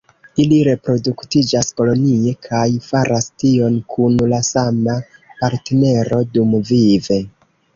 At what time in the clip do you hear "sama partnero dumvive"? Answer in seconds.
4.49-7.21